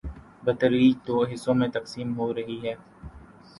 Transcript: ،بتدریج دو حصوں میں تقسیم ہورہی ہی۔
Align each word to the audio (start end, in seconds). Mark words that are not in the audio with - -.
،بتدریج 0.45 0.93
دو 1.07 1.17
حصوں 1.31 1.55
میں 1.55 1.67
تقسیم 1.67 2.09
ہورہی 2.17 2.57
ہی۔ 2.63 2.73